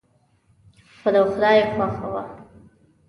[0.97, 2.23] خو د خدای خوښه وه.